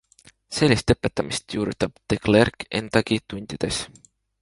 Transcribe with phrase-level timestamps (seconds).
[0.59, 3.83] Sellist õpetamist juurutab De Clercq endagi tundides.